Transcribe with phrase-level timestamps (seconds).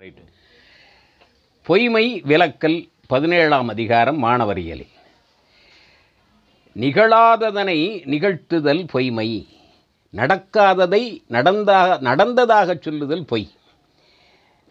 [0.00, 0.22] Right
[1.62, 4.92] பொய்மை விலக்கல் பதினேழாம் அதிகாரம் மாணவரியலில்
[6.74, 7.76] நிகழாததனை
[8.12, 9.48] நிகழ்த்துதல் பொய்மை
[10.12, 13.50] நடக்காததை நடந்தா நடந்ததாகச் சொல்லுதல் பொய்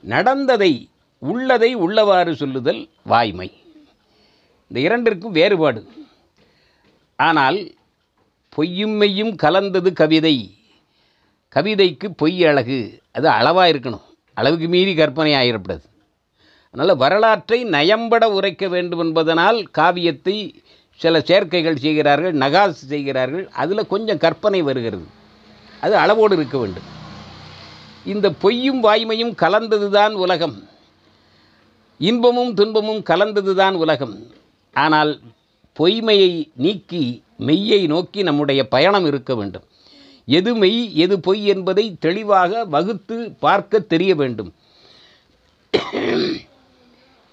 [0.00, 0.88] நடந்ததை
[1.18, 3.52] உள்ளதை உள்ளவாறு சொல்லுதல் வாய்மை.
[4.68, 5.92] இந்த இரண்டிற்கும் வேறுபாடு.
[7.16, 7.74] ஆனால்
[8.48, 10.56] பொய்யும் மெய்யும் கலந்தது கவிதை.
[11.48, 14.06] கவிதைக்கு பொய் அழகு அது அளவாக இருக்கணும்.
[14.38, 15.86] அளவுக்கு மீறி கற்பனை ஆகிடக்கூடாது
[16.72, 20.36] அதனால் வரலாற்றை நயம்பட உரைக்க வேண்டும் என்பதனால் காவியத்தை
[21.00, 23.44] சில சேர்க்கைகள் செய்கிறார்கள் நகாசு செய்கிறார்கள்.
[23.62, 25.06] அதில் கொஞ்சம் கற்பனை வருகிறது.
[25.84, 26.86] அது அளவோடு இருக்க வேண்டும்.
[28.12, 30.56] இந்த பொய்யும் வாய்மையும் கலந்தது தான் உலகம்.
[32.00, 34.16] இன்பமும் துன்பமும் கலந்தது தான் உலகம்.
[34.76, 35.12] ஆனால்
[35.76, 36.32] பொய்மையை
[36.64, 37.02] நீக்கி
[37.46, 39.66] மெய்யை நோக்கி நம்முடைய பயணம் இருக்க வேண்டும்.
[40.30, 44.54] எது மெய் எது பொய் என்பதை தெளிவாக வகுத்து பார்க்க தெரிய வேண்டும்.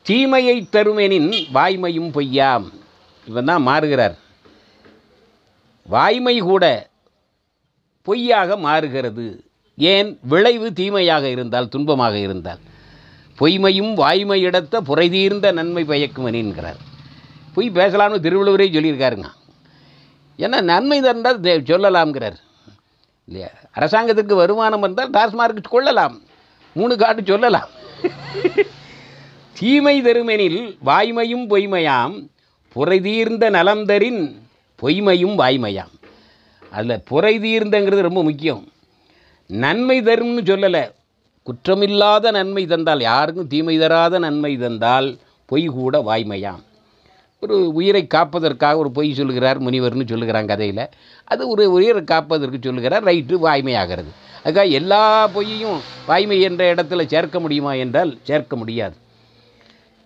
[0.01, 2.65] தீமையை தருமெனின் வாய்மையும் பொய்யாம்.
[3.27, 4.17] இவன் தான் மாறுகிறார்.
[5.87, 6.89] வாய்மை கூட
[8.01, 9.43] பொய்யாக மாறுகிறது.
[9.77, 10.19] ஏன்?
[10.21, 12.59] விளைவு தீமையாக இருந்தால் துன்பமாக இருந்தால்.
[13.39, 16.77] பொய்மையும் வாய்மை இடத்த புரைதீர்ந்த நன்மை பயக்குமணி என்கிறார்.
[17.53, 19.29] பொய் பேசலாம்னு திருவள்ளுவரே சொல்லியிருக்காருங்க.
[20.37, 22.43] ஏன்னா நன்மை தந்தால் சொல்லலாம்ங்கிறார்.
[23.25, 23.51] இல்லையா?
[23.75, 26.21] அரசாங்கத்துக்கு வருமானம் வந்தால் டாஸ்மார்க் கொள்ளலாம்.
[26.73, 27.67] மூணு காட்டு சொல்லலாம்.
[29.53, 32.27] தீமை தருமெனில் வாய்மையும் பொய்மையாம்.
[32.75, 34.35] புரைதீர்ந்த நலம் தரின்
[34.81, 35.93] பொய்மையும் வாய்மையாம்.
[36.71, 38.71] அதில் புரைதீர்ந்தங்கிறது ரொம்ப முக்கியம்.
[39.47, 40.91] நன்மை தரும்னு சொல்லலை.
[41.45, 46.63] குற்றமில்லாத நன்மை தந்தால் யாருக்கும் தீமை தராத நன்மை தந்தால் பொய் கூட வாய்மையாம்.
[47.45, 50.83] ஒரு உயிரை காப்பதற்காக ஒரு பொய் சொல்லுகிறார் முனிவர்னு சொல்லுகிறாங்க கதையில்.
[51.31, 54.11] அது ஒரு உயிரை காப்பதற்கு சொல்லுகிறார் ரைட்டு வாய்மையாகிறது.
[54.43, 55.03] அதுக்காக எல்லா
[55.35, 55.79] பொய்யையும்
[56.09, 58.95] வாய்மை என்ற இடத்துல சேர்க்க முடியுமா என்றால் சேர்க்க முடியாது.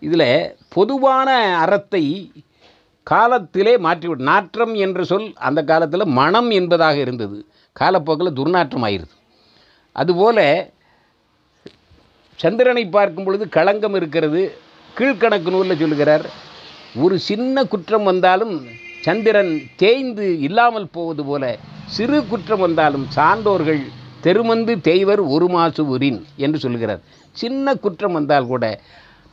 [0.02, 0.30] இதில்
[0.76, 1.30] பொதுவான
[1.64, 2.04] அறத்தை
[3.12, 7.38] காலத்திலே மாற்றிவிடும் நாற்றம் என்ற சொல் அந்த காலத்தில் மனம் என்பதாக இருந்தது.
[7.76, 9.16] காலப்போக்கில் துர்நாற்றம் ஆயிருது
[9.96, 10.44] அதுபோல்
[12.40, 14.42] சந்திரனை பார்க்கும் பொழுது களங்கம் இருக்கிறது.
[14.98, 16.26] கீழ்க்கணக்கு நூலில் சொல்லுகிறார்
[17.04, 18.54] ஒரு சின்ன குற்றம் வந்தாலும்
[19.06, 19.52] சந்திரன்
[19.82, 21.44] தேய்ந்து இல்லாமல் போவது போல
[21.96, 23.82] சிறு குற்றம் வந்தாலும் சான்றோர்கள்
[24.24, 27.02] தெருமந்து தேய்வர் ஒரு மாசு உரின் என்று சொல்கிறார்.
[27.36, 28.66] சின்ன குற்றம் வந்தால் கூட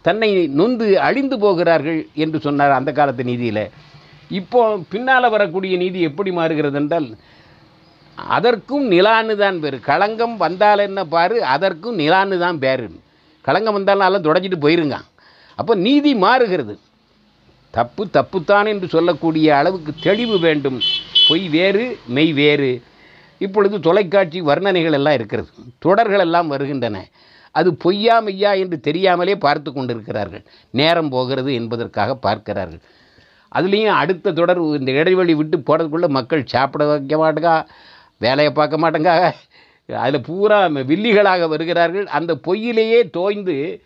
[0.04, 3.64] தன்னை நொந்து அழிந்து போகிறார்கள் என்று சொன்னார் அந்த காலத்து நீதியில்.
[4.30, 4.60] இப்போ
[4.92, 7.08] பின்னால் வரக்கூடிய நீதி எப்படி மாறுகிறது என்றால்
[8.18, 9.78] அதற்கும் நிலான்னு தான் பேர்.
[9.90, 12.88] களங்கம் வந்தால் என்ன பாரு அதற்கும் நிலான்னு தான் பேர்
[13.44, 14.98] களங்கம் வந்தாலும் தொடச்சிட்டு போயிருங்க.
[15.58, 16.74] அப்போ நீதி மாறுகிறது.
[17.70, 20.80] தப்பு தப்புத்தான் என்று சொல்லக்கூடிய அளவுக்கு தெளிவு வேண்டும்.
[21.28, 22.82] பொய் வேறு மெய் வேறு.
[23.38, 25.48] இப்பொழுது தொலைக்காட்சி வர்ணனைகள் எல்லாம் இருக்கிறது.
[25.78, 27.06] தொடர்கள் எல்லாம் வருகின்றன.
[27.50, 30.44] அது பொய்யா மெய்யா என்று தெரியாமலே பார்த்து கொண்டிருக்கிறார்கள்.
[30.70, 32.80] நேரம் போகிறது என்பதற்காக பார்க்கிறார்கள்.
[33.54, 37.66] அதுலேயும் அடுத்த தொடர் இந்த இடைவெளி விட்டு போகிறதுக்குள்ளே மக்கள் சாப்பிட வைக்க மாட்டேங்க
[38.18, 39.32] வேலையை பார்க்க மாட்டேங்க.
[39.96, 42.06] அதில் பூரா வில்லிகளாக வருகிறார்கள்.
[42.06, 43.82] அந்த பொய்யிலேயே தோய்ந்து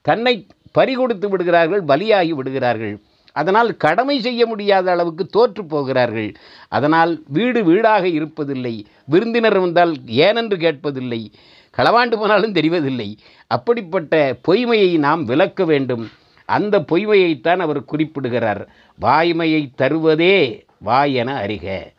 [0.00, 0.46] தன்னை
[0.78, 3.00] பறிகொடுத்து விடுகிறார்கள் பலியாகி விடுகிறார்கள்.
[3.34, 6.34] அதனால் கடமை செய்ய முடியாத அளவுக்கு தோற்று போகிறார்கள்.
[6.68, 8.84] அதனால் வீடு வீடாக இருப்பதில்லை.
[9.04, 11.32] விருந்தினர் வந்தால் ஏனென்று கேட்பதில்லை.
[11.76, 13.16] களவாண்டு போனாலும் தெரிவதில்லை.
[13.46, 16.08] அப்படிப்பட்ட பொய்மையை நாம் விளக்க வேண்டும்.
[16.46, 18.68] அந்த பொய்மையைத்தான் அவர் குறிப்பிடுகிறார்.
[19.00, 21.92] வாய்மையை தருவதே வாய் என அறிக.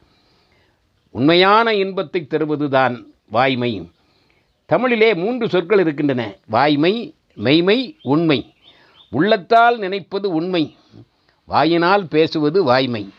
[1.10, 3.90] உண்மையான இன்பத்தை தருவதுதான் வாய்மை.
[4.66, 6.36] தமிழிலே மூன்று சொற்கள் இருக்கின்றன.
[6.48, 8.54] வாய்மை மெய்மை உண்மை.
[9.10, 10.76] உள்ளத்தால் நினைப்பது உண்மை.
[11.46, 13.10] வாயினால் பேசுவது வாய்மை.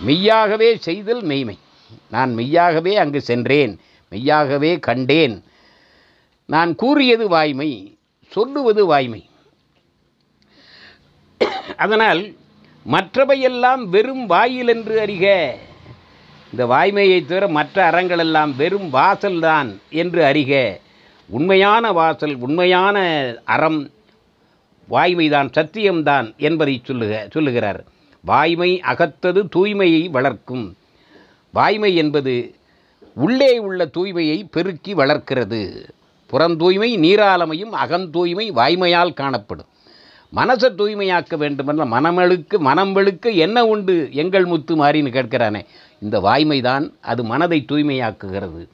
[0.00, 1.58] மெய்யாகவே செய்தல் மெய்மை.
[2.10, 5.44] நான் மெய்யாகவே அங்கு சென்றேன் மெய்யாகவே கண்டேன்.
[6.46, 7.96] நான் கூறியது வாய்மை
[8.28, 9.28] சொல்லுவது வாய்மை.
[11.76, 12.34] அதனால்
[12.90, 15.52] மற்றவையெல்லாம் வெறும் வாயில் என்று அறிக.
[16.52, 20.80] இந்த வாய்மையை தவிர மற்ற அறங்களெல்லாம் வெறும் வாசல்தான் என்று அறிக.
[21.28, 22.98] உண்மையான வாசல் உண்மையான
[23.44, 23.90] அறம்
[24.90, 27.84] வாய்மைதான் சத்தியம்தான் என்பதை சொல்லுக சொல்லுகிறார்.
[28.20, 30.76] வாய்மை அகத்தது தூய்மையை வளர்க்கும்.
[31.52, 32.54] வாய்மை என்பது
[33.14, 35.86] உள்ளே உள்ள தூய்மையை பெருக்கி வளர்க்கிறது.
[36.32, 39.66] புறந்தூய்மை நீராளமையும் அகந்தூய்மை வாய்மையால் காணப்படும்.
[40.36, 44.08] மனசை தூய்மையாக்க வேண்டுமென்ற மனமெழுக்கு மனம் வெளுக்க என்ன உண்டு?
[44.12, 45.64] எங்கள் முத்து மாறின்னு கேட்கிறானே.
[46.00, 48.68] இந்த வாய்மைதான் அது மனதை தூய்மையாக்குகிறது.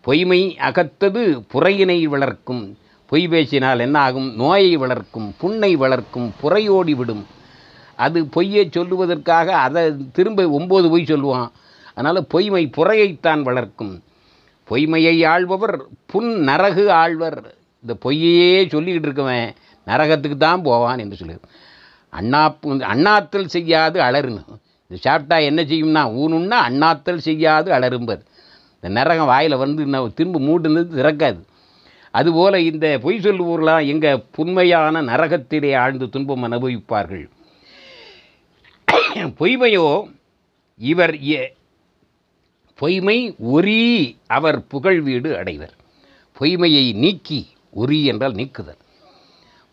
[0.00, 2.78] பொய்மை அகத்தது புறையினை வளர்க்கும்.
[3.12, 7.24] பொய் பேசினால் என்ன ஆகும் நோயை வளர்க்கும் புண்ணை வளர்க்கும் புறையோடி விடும்.
[8.04, 9.82] அது பொய்யை சொல்லுவதற்காக அதை
[10.16, 11.50] திரும்ப ஒம்பது பொய் சொல்லுவான்.
[11.94, 13.92] அதனால் பொய்மை புறையைத்தான் வளர்க்கும்.
[14.70, 15.76] பொய்மையை ஆள்பவர்
[16.12, 17.38] புன் நரகு ஆழ்வர்
[17.82, 19.46] இந்த பொய்யையே சொல்லிக்கிட்டு இருக்கவன்
[19.86, 21.36] நரகத்துக்கு தான் போவான் என்று சொல்லு.
[22.18, 22.42] அண்ணா
[22.92, 24.42] அண்ணாத்தல் செய்யாது அலறுன்னு.
[24.88, 28.22] இது சாப்பிட்டா என்ன செய்யும்னா ஊனுன்னா அண்ணாத்தல் செய்யாது அலரும்பர்
[28.76, 29.82] இந்த நரகம் வாயில் வந்து
[30.18, 31.40] திரும்ப மூட்டுன்னு திறக்காது.
[32.12, 37.24] அதுபோல இந்த பொய் சொல்லுவோர்லாம் எங்கள் புண்மையான நரகத்திலே ஆழ்ந்து துன்பம் அனுபவிப்பார்கள்.
[39.40, 39.86] பொய்மையோ
[40.80, 41.16] இவர்
[42.78, 43.80] பொய்மை ஒரி
[44.26, 45.74] அவர் புகழ் வீடு அடைவர்.
[46.38, 48.80] பொய்மையை நீக்கி ஒரி என்றால் நீக்குதல்.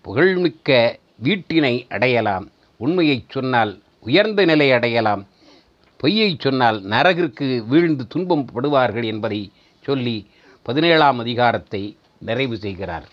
[0.01, 2.45] புகழ்மிக்க வீட்டினை அடையலாம்.
[2.77, 5.23] உண்மையைச் சொன்னால் உயர்ந்த நிலை அடையலாம்.
[6.03, 9.41] பொய்யைச் சொன்னால் நரகிற்கு வீழ்ந்து துன்பம் படுவார்கள் என்பதை
[9.83, 10.17] சொல்லி
[10.65, 11.81] பதினேழாம் அதிகாரத்தை
[12.19, 13.07] நிறைவு செய்கிறார்.